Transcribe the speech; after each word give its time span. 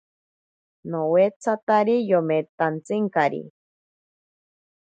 Nowetsatari 0.91 1.95
yometantsikari. 2.09 3.43